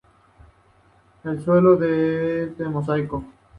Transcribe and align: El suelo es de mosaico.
El 1.23 1.43
suelo 1.45 1.75
es 1.75 2.57
de 2.57 2.67
mosaico. 2.69 3.23